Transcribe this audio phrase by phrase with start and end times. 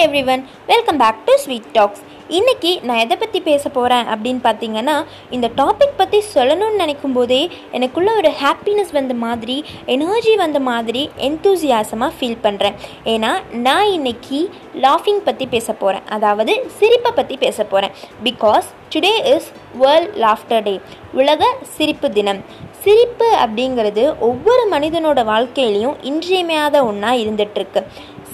[0.26, 4.94] Everyone welcome back to sweet talks இன்றைக்கி நான் எதை பற்றி பேச போகிறேன் அப்படின்னு பார்த்தீங்கன்னா
[5.30, 7.40] இந்த டாபிக் பற்றி சொல்லணும்னு நினைக்கும் போதே
[7.72, 14.40] எனக்குள்ளே ஒரு ஹாப்பினஸ் வந்த மாதிரி எனர்ஜி வந்த மாதிரி என்தூசியாசமாக ஃபீல் பண்ணுறேன் ஏன்னா நான் இன்னைக்கு
[14.80, 20.76] லாஃபிங் பற்றி பேச போகிறேன் அதாவது சிரிப்பை பற்றி பேச போகிறேன் because today is world laughter day
[21.12, 21.42] உலக
[21.76, 22.40] சிரிப்பு தினம்.
[22.84, 27.80] சிரிப்பு அப்படிங்கிறது ஒவ்வொரு மனிதனோட வாழ்க்கையிலையும் இன்றியமையாத ஒன்றா இருந்துகிட்ருக்கு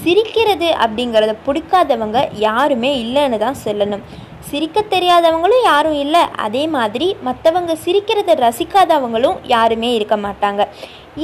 [0.02, 2.18] சிரிக்கிறது அப்படிங்கிறத பிடிக்காதவங்க
[2.48, 4.04] யாருமே இல்லைன்னு தான் சொல்லணும்.
[4.50, 6.22] சிரிக்க தெரியாதவங்களும் யாரும் இல்லை.
[6.46, 10.64] அதே மாதிரி மற்றவங்க சிரிக்கிறத ரசிக்காதவங்களும் யாருமே இருக்க மாட்டாங்க.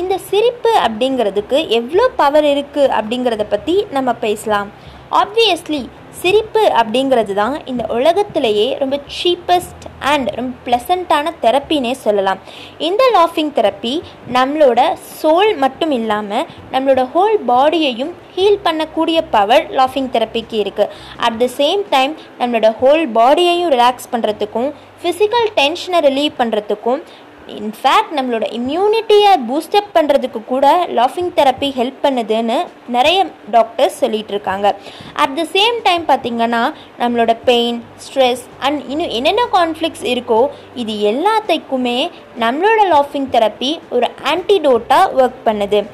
[0.01, 4.71] இந்த சிரிப்பு அப்படிங்கிறதுக்கு எவ்வளோ பவர் இருக்குது அப்படிங்கிறத பற்றி நம்ம பேசலாம்.
[5.21, 5.81] ஆப்வியஸ்லி
[6.23, 12.41] சிரிப்பு அப்படிங்கிறது தான் இந்த உலகத்திலேயே ரொம்ப சீப்பஸ்ட் அண்ட் ரொம்ப ப்ளசண்ட்டான தெரப்பினே சொல்லலாம்.
[12.79, 13.95] இந்த லாஃபிங் தெரப்பி
[14.33, 14.81] நம்மளோட
[15.21, 21.83] சோல் மட்டும் இல்லாமல் நம்மளோட ஹோல் பாடியையும் ஹீல் பண்ணக்கூடிய பவர் லாஃபிங் தெரப்பிக்கு இருக்குது அட் த சேம்
[21.91, 24.71] டைம் நம்மளோட ஹோல் பாடியையும் ரிலாக்ஸ் பண்ணுறதுக்கும்
[25.03, 27.03] ஃபிசிக்கல் டென்ஷனை ரிலீவ் பண்ணுறதுக்கும்
[27.49, 34.75] இன்ஃபேக்ட் நம்மளோட இம்யூனிட்டியை பூஸ்டப் பண்ணுறதுக்கு கூட லாஃபிங் தெரப்பி ஹெல்ப் பண்ணுதுன்னு நிறைய டாக்டர்ஸ் சொல்லிகிட்டு இருக்காங்க
[35.13, 42.11] அட் த சேம் டைம் பார்த்திங்கன்னா நம்மளோட பெயின் ஸ்ட்ரெஸ் அண்ட் இன்னும் என்னென்ன கான்ஃப்ளிக்ஸ் இருக்கோ இது எல்லாத்துக்குமே
[42.41, 45.87] நம்மளோட லாஃபிங் தெரப்பி ஒரு ஆன்டிடோட்டாக ஒர்க் பண்ணுது.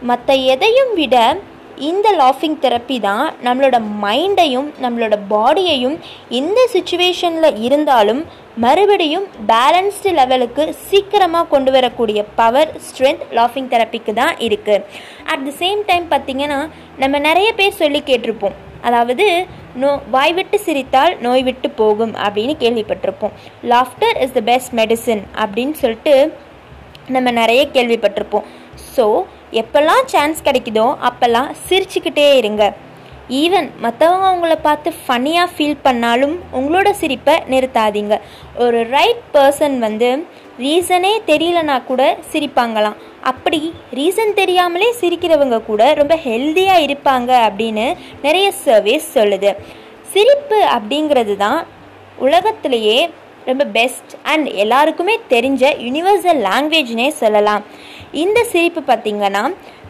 [0.00, 1.36] மற்ற எதையும் விட
[1.76, 8.24] இந்த லாஃபிங் தெரப்பி தான் நம்மளோட மைண்டையும் நம்மளோட பாடியையும் எந்த சுச்சுவேஷனில் இருந்தாலும்
[8.62, 14.84] மறுபடியும் பேலன்ஸ்டு லெவலுக்கு சீக்கிரமாக கொண்டு வரக்கூடிய பவர் ஸ்ட்ரென்த் லாஃபிங் தெரப்பிக்கு தான் இருக்குது
[15.32, 16.60] அட் த சேம் டைம் பார்த்திங்கன்னா
[17.02, 18.56] நம்ம நிறைய பேர் சொல்லி கேட்டிருப்போம்.
[18.88, 19.26] அதாவது
[19.82, 23.34] நோ வாய் விட்டு சிரித்தால் நோய் விட்டு போகும் அப்படின்னு கேள்விப்பட்டிருப்போம்.
[23.72, 26.14] Laughter is the best medicine அப்படின்னு சொல்லிட்டு
[27.16, 28.46] நம்ம நிறைய கேள்விப்பட்டிருப்போம்.
[28.94, 29.06] ஸோ
[29.62, 32.64] எப்போல்லாம் சான்ஸ் கிடைக்குதோ அப்போல்லாம் சிரிச்சுக்கிட்டே இருங்க.
[33.28, 38.14] ஈவன் மற்றவங்க உங்களை பார்த்து ஃபன்னியாக ஃபீல் பண்ணாலும் உங்களோட சிரிப்பை நிறுத்தாதீங்க.
[38.56, 40.10] ஒரு ரைட் பர்சன் வந்து
[40.58, 42.02] ரீசனே தெரியலனா கூட
[42.32, 42.98] சிரிப்பாங்களாம்.
[43.20, 47.86] அப்படி ரீசன் தெரியாமலே சிரிக்கிறவங்க கூட ரொம்ப ஹெல்த்தியாக இருப்பாங்க அப்படின்னு
[48.22, 49.52] நிறைய சர்வேஸ் சொல்லுது.
[50.12, 51.66] சிரிப்பு அப்படிங்கிறது தான்
[52.18, 52.98] உலகத்திலேயே
[53.44, 57.64] ரொம்ப பெஸ்ட் அண்ட் எல்லாருக்குமே தெரிஞ்ச யூனிவர்சல் லாங்குவேஜ்னே சொல்லலாம்.
[58.22, 59.42] இந்த சிரிப்பு பார்த்திங்கன்னா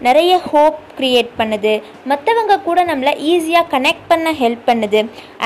[0.06, 1.72] நிறைய ஹோப் க்ரியேட் பண்ணுது.
[2.10, 5.00] மற்றவங்க கூட நம்மளை ஈஸியாக கனெக்ட் பண்ண ஹெல்ப் பண்ணுது.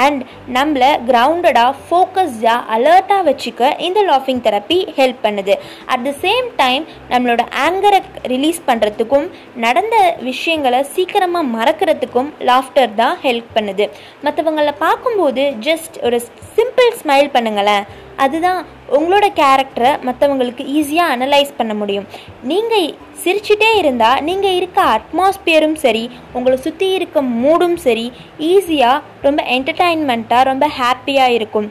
[0.04, 0.20] அண்ட்
[0.56, 5.54] நம்மளை கிரவுண்டடாக ஃபோக்கஸ்டாக அலர்ட்டாக வச்சுக்க இந்த லாஃபிங் தெரப்பி ஹெல்ப் பண்ணுது.
[5.94, 8.00] அட் த சேம் டைம் நம்மளோட ஆங்கரை
[8.34, 9.28] ரிலீஸ் பண்ணுறதுக்கும்
[9.66, 9.96] நடந்த
[10.30, 13.86] விஷயங்களை சீக்கிரமாக மறக்கிறதுக்கும் லாஃப்டர் தான் ஹெல்ப் பண்ணுது.
[14.26, 16.20] மற்றவங்கள பார்க்கும்போது ஜஸ்ட் ஒரு
[16.58, 17.86] சிம்பிள் ஸ்மைல் பண்ணுங்களேன்.
[18.24, 18.60] அதுதான்
[18.96, 22.06] உங்களோட கேரக்டரை மற்றவங்களுக்கு ஈஸியாக அனலைஸ் பண்ண முடியும்.
[22.50, 22.86] நீங்கள்
[23.22, 26.04] சிரிச்சிட்டே இருந்தால் நீங்கள் இருக்க அட்மாஸ்பியரும் சரி
[26.36, 28.06] உங்களை சுற்றி இருக்க மூடும் சரி
[28.50, 31.68] ஈஸியாக ரொம்ப என்டர்டைன்மெண்ட்டாக ரொம்ப ஹாப்பியாக இருக்கும்.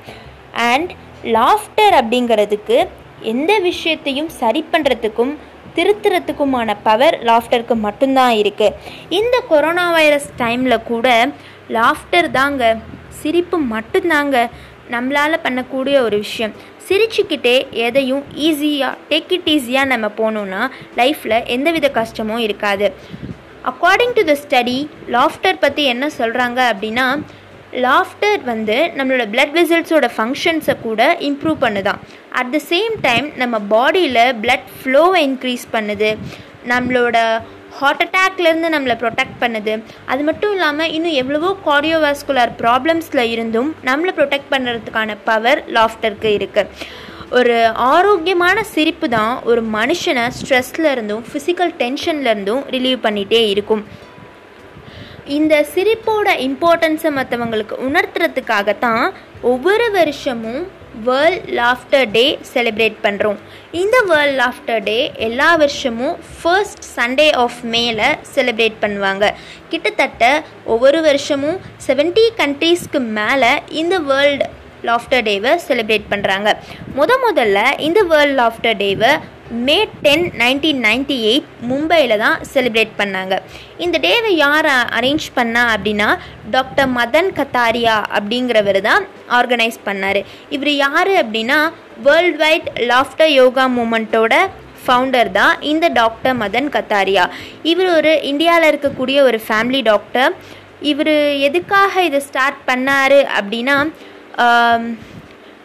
[0.72, 0.92] அண்ட்
[1.38, 2.78] லாஃப்டர் அப்படிங்கிறதுக்கு
[3.34, 5.34] எந்த விஷயத்தையும் சரி பண்ணுறதுக்கும்
[5.78, 8.76] திருத்துறதுக்குமான பவர் லாஃப்டருக்கு மட்டும்தான் இருக்குது
[9.18, 11.08] இந்த கொரோனா வைரஸ் டைமில் கூட
[11.78, 12.64] லாஃப்டர் தாங்க
[13.20, 14.38] சிரிப்பு மட்டும்தாங்க
[14.96, 16.54] நம்மளால் பண்ணக்கூடிய ஒரு விஷயம்.
[16.88, 17.56] சிரிச்சுக்கிட்டே
[17.86, 20.62] எதையும் ஈஸியாக டேக் இட் ஈஸியாக நம்ம போனோம்னா
[21.00, 22.88] லைஃப்பில் எந்தவித கஷ்டமும் இருக்காது.
[23.72, 24.78] According to the study
[25.18, 27.08] laughter பற்றி என்ன சொல்கிறாங்க அப்படின்னா
[27.86, 32.00] லாஃப்டர் வந்து நம்மளோட பிளட் வெசல்ஸோட ஃபங்க்ஷன்ஸை கூட இம்ப்ரூவ் பண்ணுதான்.
[32.40, 36.12] அட் த சேம் டைம் நம்ம பாடியில் பிளட் ஃப்ளோவை இன்க்ரீஸ் பண்ணுது.
[36.74, 37.18] நம்மளோட
[37.80, 39.74] ஹார்ட் அட்டாக்லேருந்து நம்மளை ப்ரொடெக்ட் பண்ணுது.
[40.12, 46.72] அது மட்டும் இல்லாமல் இன்னும் எவ்வளவோ கார்டியோவாஸ்குலர் ப்ராப்ளம்ஸில் இருந்தும் நம்மளை ப்ரொடெக்ட் பண்ணுறதுக்கான பவர் லாஃப்டருக்கு இருக்குது
[47.38, 47.56] ஒரு
[47.94, 53.84] ஆரோக்கியமான சிரிப்பு தான் ஒரு மனுஷனை ஸ்ட்ரெஸ்லேருந்தும் ஃபிசிக்கல் டென்ஷன்லேருந்தும் ரிலீவ் பண்ணிகிட்டே இருக்கும்.
[55.38, 59.06] இந்த சிரிப்போட இம்பார்ட்டன்ஸை மற்றவங்களுக்கு உணர்த்துறதுக்காகத்தான்
[59.52, 60.62] ஒவ்வொரு வருஷமும்
[61.06, 63.40] வேர்ல்ட் லாஃப்டர் டே செலிப்ரேட் பண்ணுறோம்
[63.72, 69.26] இந்த வேர்ல்ட் லாஃப்டர் டே எல்லா வருஷமும் ஃபர்ஸ்ட் சண்டே ஆஃப் மேல செலிப்ரேட் பண்ணுவாங்க.
[69.70, 73.52] கிட்டத்தட்ட ஒவ்வொரு வருஷமும் செவன்ட்டி கண்ட்ரீஸ்க்கு மேலே
[73.82, 74.48] இந்த வேர்ல்டு
[74.90, 76.52] லாஃப்டர் டேவை செலிப்ரேட் பண்ணுறாங்க
[77.00, 79.12] முத முதல்ல இந்த வேர்ல்ட் லாஃப்டர் டேவை
[79.68, 79.76] May
[80.06, 83.34] ten nineteen ninety eight மும்பையில் தான் செலிப்ரேட் பண்ணாங்க.
[83.84, 84.68] இந்த டேவை யார்
[84.98, 86.08] அரேஞ்ச் பண்ணா அப்படின்னா
[86.56, 89.04] டாக்டர் மதன் கத்தாரியா அப்படிங்கிறவர் தான்
[89.38, 90.20] ஆர்கனைஸ் பண்ணார்.
[90.56, 91.60] இவர் யார் அப்படின்னா
[92.08, 94.34] வேர்ல்டு வைட் லாஃப்டர் யோகா மூமெண்ட்டோட
[94.84, 97.24] ஃபவுண்டர் தான் இந்த டாக்டர் மதன் கத்தாரியா.
[97.72, 100.32] இவர் ஒரு இந்தியாவில் இருக்கக்கூடிய ஒரு ஃபேமிலி டாக்டர்
[100.92, 101.16] இவர்
[101.48, 103.78] எதுக்காக இதை ஸ்டார்ட் பண்ணார் அப்படின்னா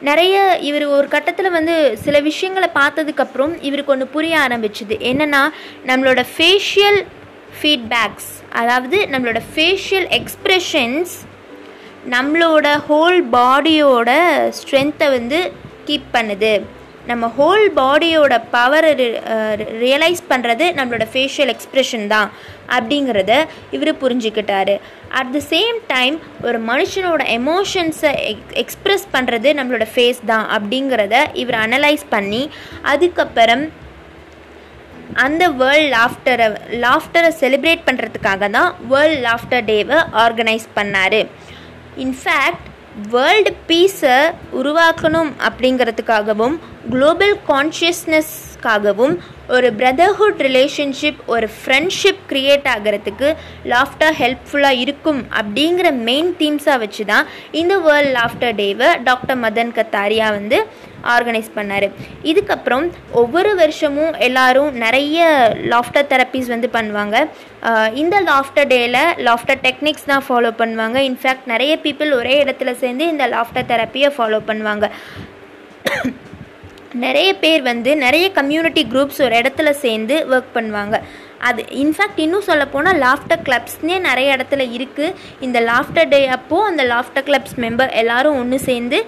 [0.08, 0.36] நிறைய
[0.68, 1.74] இவர் ஒரு கட்டத்தில் வந்து
[2.04, 4.94] சில விஷயங்களை பார்த்ததுக்கப்புறம் இவருக்கு ஒன்று புரிய ஆரம்பிச்சுது.
[5.10, 5.42] என்னென்னா
[5.90, 7.00] நம்மளோட ஃபேஷியல்
[7.58, 8.30] ஃபீட்பேக்ஸ்
[8.60, 11.14] அதாவது நம்மளோட ஃபேஷியல் எக்ஸ்ப்ரெஷன்ஸ்
[12.14, 14.10] நம்மளோட ஹோல் பாடியோட
[14.58, 15.38] ஸ்ட்ரென்த்தை வந்து
[15.88, 16.54] கீப் பண்ணுது.
[17.10, 18.90] நம்ம ஹோல் பாடியோட பவரை
[19.84, 22.28] ரியலைஸ் பண்ணுறது நம்மளோட ஃபேஷியல் எக்ஸ்ப்ரெஷன் தான்.
[22.76, 23.32] அப்படிங்கிறத
[23.76, 24.74] இவர் புரிஞ்சுக்கிட்டாரு.
[25.18, 26.14] அட் த சேம் டைம்
[26.44, 32.42] ஒரு மனுஷனோட எமோஷன்ஸை எக் எக்ஸ்ப்ரெஸ் பண்ணுறது நம்மளோட ஃபேஸ் தான் அப்படிங்கிறத இவர் அனலைஸ் பண்ணி
[32.92, 33.64] அதுக்கப்புறம்
[35.24, 36.46] அந்த வேர்ல்ட் லாஃப்டரை
[36.84, 41.20] லாஃப்டரை செலிப்ரேட் பண்ணுறதுக்காக தான் வேர்ல்ட் லாஃப்டர் டேவை ஆர்கனைஸ் பண்ணார்.
[42.04, 42.66] இன்ஃபேக்ட்
[43.12, 44.16] வேர்ல்டு பீஸை
[44.60, 46.56] உருவாக்கணும் அப்படிங்கிறதுக்காகவும்
[46.90, 49.12] குளோபல் கான்ஷியஸ்னஸ்க்காகவும்
[49.56, 53.28] ஒரு பிரதர்ஹுட் ரிலேஷன்ஷிப் ஒரு ஃப்ரெண்ட்ஷிப் க்ரியேட் ஆகிறதுக்கு
[53.72, 57.28] லாஃப்டர் ஹெல்ப்ஃபுல்லாக இருக்கும் அப்படிங்கிற மெயின் தீம்ஸாக வச்சு தான்
[57.60, 60.58] இந்த வேர்ல்ட் லாஃப்டர் டேவை டாக்டர் மதன் கத்தாரியா வந்து
[61.14, 61.86] ஆர்கனைஸ் பண்ணார்.
[62.30, 62.84] இதுக்கப்புறம்
[63.22, 65.20] ஒவ்வொரு வருஷமும் எல்லாரும் நிறைய
[65.74, 67.16] லாஃப்டர் தெரப்பீஸ் வந்து பண்ணுவாங்க.
[68.02, 70.98] இந்த லாஃப்டர் டேயில் லாஃப்டர் டெக்னிக்ஸ் தான் ஃபாலோ பண்ணுவாங்க.
[71.10, 74.88] இன்ஃபேக்ட் நிறைய பீப்புள் ஒரே இடத்துல சேர்ந்து இந்த லாஃப்டர் தெரப்பியை ஃபாலோ பண்ணுவாங்க.
[77.04, 80.96] நிறைய பேர் வந்து நிறைய கம்யூனிட்டி குரூப்ஸ் ஒரு இடத்துல சேர்ந்து ஒர்க் பண்ணுவாங்க.
[81.48, 85.14] அது இன்ஃபேக்ட் இன்னும் சொல்லப்போனால் லாஃப்டர் கிளப்ஸ்னே நிறைய இடத்துல இருக்குது
[85.46, 88.98] இந்த லாஃப்டர் டே அப்போது அந்த லாஃப்டர் கிளப்ஸ் மெம்பர் எல்லாரும் ஒன்று சேர்ந்து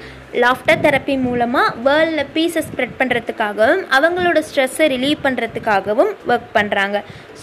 [0.44, 7.00] லாஃப்டர் தெரப்பி மூலமாக வேர்ல்டில் பீஸை ஸ்ப்ரெட் பண்ணுறதுக்காகவும் அவங்களோட ஸ்ட்ரெஸ்ஸை ரிலீவ் பண்ணுறதுக்காகவும் ஒர்க் பண்ணுறாங்க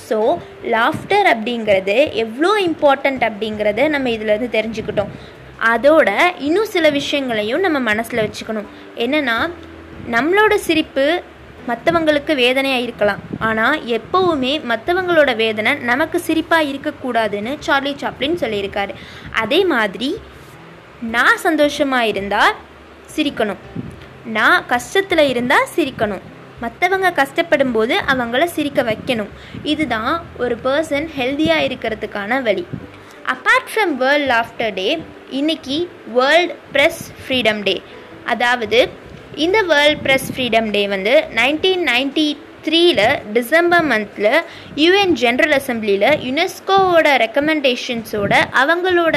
[0.07, 0.19] ஸோ
[0.75, 5.13] லாஃப்டர் அப்படிங்கிறது எவ்வளோ இம்பார்ட்டண்ட் அப்படிங்கிறத நம்ம இதிலேருந்து தெரிஞ்சுக்கிட்டோம்.
[5.73, 6.09] அதோட
[6.45, 8.69] இன்னும் சில விஷயங்களையும் நம்ம மனசில் வச்சுக்கணும்.
[9.05, 9.35] என்னென்னா
[10.15, 11.06] நம்மளோட சிரிப்பு
[11.69, 13.21] மற்றவங்களுக்கு வேதனையாக இருக்கலாம்.
[13.39, 18.94] ஆனால் எப்போவுமே மற்றவங்களோட வேதனை நமக்கு சிரிப்பாக இருக்கக்கூடாதுன்னு சார்லி சாப்ளின் சொல்லியிருக்காரு.
[19.44, 20.09] அதே மாதிரி
[21.15, 22.56] நான் சந்தோஷமாக இருந்தால்
[23.15, 23.62] சிரிக்கணும்.
[24.38, 26.24] நான் கஷ்டத்தில் இருந்தால் சிரிக்கணும்.
[26.63, 29.31] மற்றவங்க கஷ்டப்படும் போது அவங்கள சிரிக்க வைக்கணும்.
[29.74, 32.65] இதுதான் ஒரு பர்சன் ஹெல்த்தியாக இருக்கிறதுக்கான வழி.
[33.33, 34.88] Apart from world laughter day
[35.39, 35.77] இன்னைக்கு
[36.18, 37.81] வேர்ல்ட் ப்ரெஸ் ஃப்ரீடம் டே
[38.31, 38.80] அதாவது
[39.43, 42.25] இந்த வேர்ல்ட் ப்ரெஸ் ஃப்ரீடம் டே வந்து நைன்டீன் நைன்டி
[42.65, 43.01] த்ரீல
[43.33, 44.33] டிசம்பர் மந்தில்
[44.81, 49.15] யூஎன் ஜென்ரல் அசம்பிளியில் யுனெஸ்கோவோட ரெக்கமெண்டேஷன்ஸோட அவங்களோட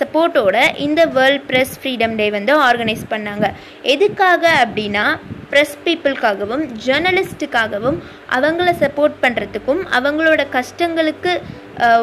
[0.00, 0.56] சப்போர்ட்டோட
[0.86, 3.46] இந்த வேர்ல்ட் ப்ரெஸ் ஃப்ரீடம் டே வந்து ஆர்கனைஸ் பண்ணாங்க.
[3.94, 5.04] எதுக்காக அப்படின்னா
[5.52, 7.98] ப்ரெஸ் பீப்புளுக்காகவும் ஜேர்னலிஸ்ட்டுக்காகவும்
[8.36, 11.32] அவங்கள சப்போர்ட் பண்ணுறதுக்கும் அவங்களோட கஷ்டங்களுக்கு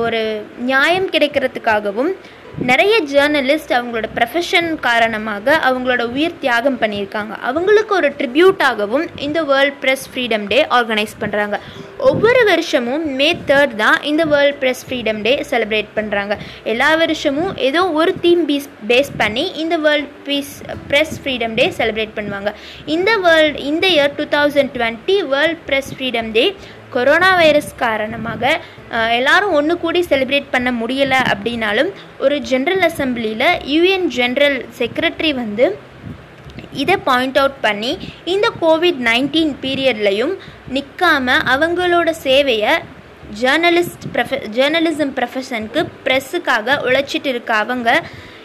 [0.05, 0.21] ஒரு
[0.69, 2.11] நியாயம் கிடைக்கிறதுக்காகவும்
[2.69, 7.33] நிறைய ஜேர்னலிஸ்ட் அவங்களோட ப்ரொஃபஷன் காரணமாக அவங்களோட உயிர் தியாகம் பண்ணியிருக்காங்க.
[7.49, 11.57] அவங்களுக்கு ஒரு ட்ரிபியூட்டாகவும் இந்த world press freedom day organise பண்ணுறாங்க
[12.09, 16.33] ஒவ்வொரு வருஷமும் மே தேர்ட் தான் இந்த world press freedom day celebrate பண்ணுறாங்க
[16.73, 20.53] எல்லா வருஷமும் ஏதோ ஒரு தீம் பீஸ் பேஸ் பண்ணி இந்த world peace
[20.91, 22.51] press freedom day celebrate பண்ணுவாங்க.
[22.95, 26.45] இந்த வேர்ல்ட் இந்த year two thousand twenty world press freedom day
[26.89, 28.59] corona virus காரணமாக
[29.09, 31.89] எல்லாரும் ஒன்று கூடி செலிப்ரேட் பண்ண முடியலை அப்படின்னாலும்
[32.19, 35.77] ஒரு ஜென்ரல் அசம்பிளியில் யூஎன் ஜென்ரல் செக்ரட்டரி வந்து
[36.73, 37.91] இதை பாயிண்ட் அவுட் பண்ணி
[38.25, 40.33] இந்த கோவிட் நைன்டீன் பீரியட்லையும்
[40.73, 42.73] நிற்காம அவங்களோட சேவையை
[43.41, 47.89] ஜேர்னலிஸ்ட் ப்ரொஃப ஜேர்னலிசம் ப்ரொஃபஷனுக்கு ப்ரெஸ்ஸுக்காக உழைச்சிட்டு இருக்க அவங்க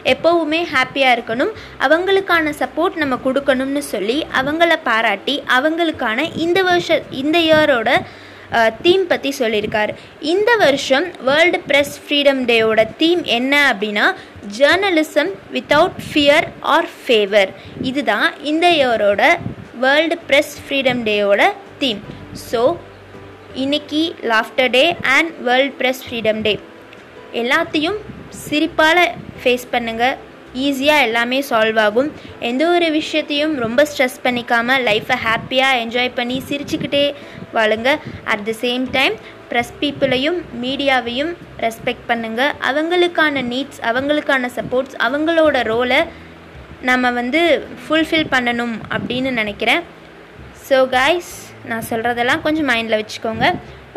[0.04, 1.52] எப்போவுமே ஹாப்பியாக இருக்கணும்.
[1.80, 7.90] அவங்களுக்கான சப்போர்ட் நம்ம கொடுக்கணும்னு சொல்லி அவங்கள பாராட்டி அவங்களுக்கான இந்த வருஷ இந்த இயரோட
[8.82, 9.92] தீம் பற்றி சொல்லியிருக்கார்.
[10.24, 14.06] இந்த வருஷம் வேர்ல்டு ப்ரெஸ் ஃப்ரீடம் டேயோட தீம் என்ன அப்படின்னா
[14.58, 17.52] journalism without fear or favour
[17.82, 19.22] இதுதான் இந்த இயரோட
[19.80, 21.42] வேர்ல்டு ப்ரெஸ் ஃப்ரீடம் டேயோட
[21.78, 22.02] தீம்
[22.50, 22.62] ஸோ
[23.54, 24.84] இன்னைக்கு laughter day
[25.16, 26.54] and world press freedom day
[27.32, 27.98] எல்லாத்தையும்
[28.44, 29.02] சிரிப்பால்
[29.42, 30.14] ஃபேஸ் பண்ணுங்கள்
[30.66, 32.10] ஈஸியாக எல்லாமே சால்வ் ஆகும்.
[32.50, 37.04] எந்த ஒரு விஷயத்தையும் ரொம்ப ஸ்ட்ரெஸ் பண்ணிக்காமல் லைஃப்பை ஹாப்பியாக என்ஜாய் பண்ணி சிரிச்சுக்கிட்டே
[37.56, 37.90] வாழுங்க.
[38.32, 39.16] At the same time
[39.50, 41.32] press பீப்புளையும் மீடியாவையும்
[41.64, 46.00] ரெஸ்பெக்ட் பண்ணுங்கள் அவங்களுக்கான நீட்ஸ் அவங்களுக்கான சப்போர்ட்ஸ் அவங்களோட ரோலை
[46.90, 47.42] நம்ம வந்து
[47.84, 49.82] ஃபுல்ஃபில் பண்ணணும் அப்படின்னு நினைக்கிறேன்.
[50.68, 51.32] ஸோ காய்ஸ்
[51.70, 53.46] நான் சொல்கிறதெல்லாம் கொஞ்சம் மைண்டில் வச்சுக்கோங்க.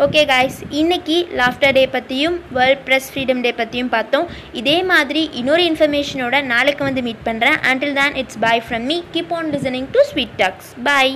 [0.03, 4.27] ஓகே காய்ஸ் இன்னைக்கு லாஃப்டர் டே பற்றியும் வேர்ல்ட் ப்ரெஸ் ஃப்ரீடம் டே பற்றியும் பார்த்தோம்.
[4.59, 9.33] இதே மாதிரி இன்னொரு இன்ஃபர்மேஷனோட நாளைக்கு வந்து மீட் பண்ணுறேன் அண்டில் தான் it's bye from me keep
[9.39, 11.13] on listening to sweet talks bye